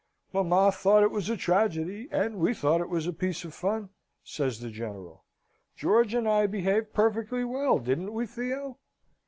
[0.33, 3.89] "Mamma thought it was a tragedy, and we thought it was a piece of fun,"
[4.23, 5.23] says the General.
[5.77, 8.79] "George and I behaved perfectly well, didn't we, Theo?"